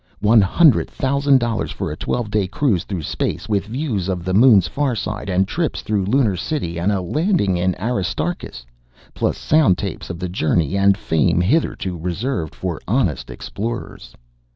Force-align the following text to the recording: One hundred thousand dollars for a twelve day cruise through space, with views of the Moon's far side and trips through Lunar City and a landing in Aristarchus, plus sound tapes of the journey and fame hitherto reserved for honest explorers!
One 0.21 0.41
hundred 0.41 0.89
thousand 0.89 1.37
dollars 1.39 1.69
for 1.69 1.91
a 1.91 1.95
twelve 1.95 2.31
day 2.31 2.47
cruise 2.47 2.85
through 2.85 3.03
space, 3.03 3.47
with 3.47 3.67
views 3.67 4.09
of 4.09 4.25
the 4.25 4.33
Moon's 4.33 4.67
far 4.67 4.95
side 4.95 5.29
and 5.29 5.47
trips 5.47 5.83
through 5.83 6.05
Lunar 6.07 6.35
City 6.35 6.79
and 6.79 6.91
a 6.91 7.01
landing 7.01 7.55
in 7.55 7.75
Aristarchus, 7.79 8.65
plus 9.13 9.37
sound 9.37 9.77
tapes 9.77 10.09
of 10.09 10.17
the 10.17 10.27
journey 10.27 10.75
and 10.75 10.97
fame 10.97 11.39
hitherto 11.39 11.99
reserved 11.99 12.55
for 12.55 12.81
honest 12.87 13.29
explorers! 13.29 14.15